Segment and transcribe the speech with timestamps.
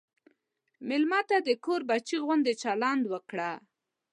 [0.87, 3.49] مېلمه ته د کور بچی غوندې چلند وکړه.